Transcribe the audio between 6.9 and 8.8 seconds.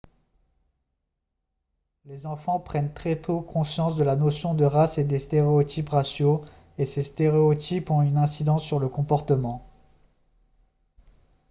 stéréotypes ont une incidence sur